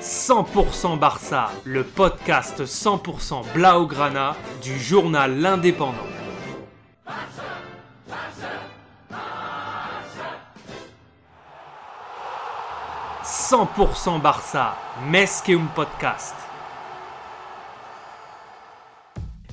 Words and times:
100% 0.00 0.96
Barça, 0.96 1.50
le 1.64 1.82
podcast 1.82 2.64
100% 2.64 3.52
Blaugrana 3.52 4.36
du 4.62 4.78
journal 4.78 5.40
L'Indépendant. 5.40 5.98
100% 13.24 14.20
Barça, 14.22 14.76
un 15.02 15.66
podcast. 15.74 16.34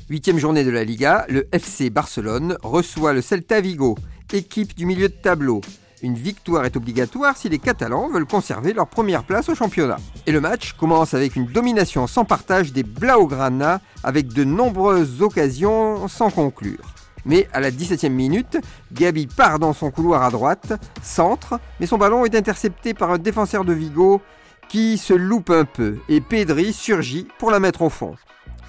Huitième 0.09 0.37
journée 0.37 0.63
de 0.63 0.69
la 0.69 0.83
Liga, 0.83 1.25
le 1.27 1.47
FC 1.51 1.89
Barcelone 1.89 2.57
reçoit 2.61 3.13
le 3.13 3.21
Celta 3.21 3.61
Vigo, 3.61 3.97
équipe 4.31 4.75
du 4.75 4.85
milieu 4.85 5.09
de 5.09 5.13
tableau. 5.13 5.61
Une 6.01 6.15
victoire 6.15 6.65
est 6.65 6.75
obligatoire 6.75 7.37
si 7.37 7.47
les 7.49 7.59
Catalans 7.59 8.09
veulent 8.09 8.25
conserver 8.25 8.73
leur 8.73 8.87
première 8.87 9.23
place 9.23 9.49
au 9.49 9.55
championnat. 9.55 9.97
Et 10.25 10.31
le 10.31 10.41
match 10.41 10.73
commence 10.73 11.13
avec 11.13 11.35
une 11.35 11.45
domination 11.45 12.05
sans 12.07 12.25
partage 12.25 12.73
des 12.73 12.83
Blaugrana 12.83 13.81
avec 14.03 14.27
de 14.27 14.43
nombreuses 14.43 15.21
occasions 15.21 16.07
sans 16.07 16.29
conclure. 16.29 16.93
Mais 17.25 17.47
à 17.53 17.59
la 17.59 17.71
17e 17.71 18.09
minute, 18.09 18.57
Gabi 18.91 19.27
part 19.27 19.57
dans 19.57 19.73
son 19.73 19.89
couloir 19.89 20.21
à 20.23 20.29
droite, 20.29 20.73
centre, 21.01 21.59
mais 21.79 21.87
son 21.87 21.97
ballon 21.97 22.25
est 22.25 22.35
intercepté 22.35 22.93
par 22.93 23.09
un 23.11 23.17
défenseur 23.17 23.65
de 23.65 23.73
Vigo 23.73 24.21
qui 24.67 24.97
se 24.97 25.13
loupe 25.13 25.49
un 25.49 25.65
peu 25.65 25.97
et 26.09 26.21
Pedri 26.21 26.73
surgit 26.73 27.27
pour 27.39 27.51
la 27.51 27.59
mettre 27.59 27.81
au 27.81 27.89
fond. 27.89 28.15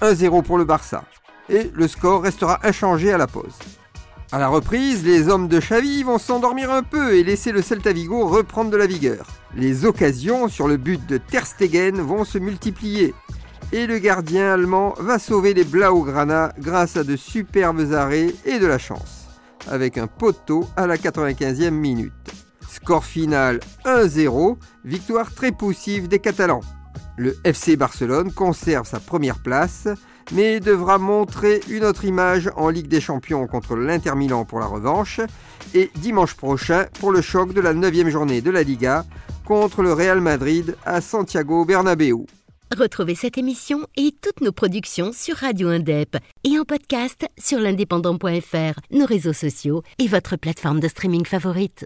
1-0 0.01 0.43
pour 0.43 0.57
le 0.57 0.65
Barça. 0.65 1.03
Et 1.49 1.71
le 1.73 1.87
score 1.87 2.23
restera 2.23 2.59
inchangé 2.63 3.11
à 3.13 3.17
la 3.17 3.27
pause. 3.27 3.57
À 4.33 4.39
la 4.39 4.49
reprise, 4.49 5.05
les 5.05 5.29
hommes 5.29 5.47
de 5.47 5.57
Xavi 5.57 6.03
vont 6.03 6.17
s'endormir 6.17 6.69
un 6.69 6.83
peu 6.83 7.15
et 7.15 7.23
laisser 7.23 7.53
le 7.53 7.61
Celta 7.61 7.93
Vigo 7.93 8.27
reprendre 8.27 8.69
de 8.69 8.75
la 8.75 8.85
vigueur. 8.85 9.25
Les 9.55 9.85
occasions 9.85 10.49
sur 10.49 10.67
le 10.67 10.75
but 10.75 11.05
de 11.07 11.17
Ter 11.17 11.47
Stegen 11.47 12.01
vont 12.01 12.25
se 12.25 12.37
multiplier. 12.37 13.13
Et 13.71 13.87
le 13.87 13.99
gardien 13.99 14.51
allemand 14.51 14.95
va 14.99 15.17
sauver 15.17 15.53
les 15.53 15.63
Blaugrana 15.63 16.51
grâce 16.59 16.97
à 16.97 17.05
de 17.05 17.15
superbes 17.15 17.93
arrêts 17.93 18.33
et 18.43 18.59
de 18.59 18.67
la 18.67 18.77
chance. 18.77 19.27
Avec 19.65 19.97
un 19.97 20.07
poteau 20.07 20.67
à 20.75 20.87
la 20.87 20.97
95e 20.97 21.69
minute. 21.69 22.11
Score 22.69 23.05
final 23.05 23.61
1-0, 23.85 24.57
victoire 24.83 25.33
très 25.33 25.53
poussive 25.53 26.09
des 26.09 26.19
Catalans. 26.19 26.61
Le 27.15 27.37
FC 27.45 27.77
Barcelone 27.77 28.33
conserve 28.33 28.85
sa 28.85 28.99
première 28.99 29.39
place 29.39 29.87
mais 30.31 30.59
devra 30.59 30.97
montrer 30.97 31.61
une 31.69 31.83
autre 31.83 32.05
image 32.05 32.49
en 32.55 32.69
Ligue 32.69 32.87
des 32.87 33.01
Champions 33.01 33.47
contre 33.47 33.75
l'Inter 33.75 34.15
Milan 34.15 34.45
pour 34.45 34.59
la 34.59 34.65
revanche 34.65 35.21
et 35.73 35.91
dimanche 35.95 36.35
prochain 36.35 36.85
pour 36.99 37.11
le 37.11 37.21
choc 37.21 37.53
de 37.53 37.61
la 37.61 37.73
9 37.73 38.09
journée 38.09 38.41
de 38.41 38.51
la 38.51 38.63
Liga 38.63 39.05
contre 39.45 39.81
le 39.81 39.93
Real 39.93 40.21
Madrid 40.21 40.75
à 40.85 41.01
Santiago 41.01 41.65
Bernabéu. 41.65 42.25
Retrouvez 42.75 43.15
cette 43.15 43.37
émission 43.37 43.87
et 43.95 44.13
toutes 44.21 44.41
nos 44.41 44.51
productions 44.51 45.11
sur 45.13 45.37
Radio 45.37 45.69
Indep 45.69 46.17
et 46.43 46.59
en 46.59 46.65
podcast 46.65 47.25
sur 47.37 47.59
l'indépendant.fr, 47.59 48.79
nos 48.91 49.05
réseaux 49.05 49.31
sociaux 49.31 49.83
et 49.99 50.07
votre 50.07 50.35
plateforme 50.35 50.81
de 50.81 50.89
streaming 50.89 51.25
favorite. 51.25 51.85